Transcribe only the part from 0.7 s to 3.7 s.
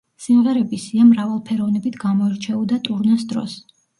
სია მრავალფეროვნებით გამოირჩეოდა ტურნეს დროს.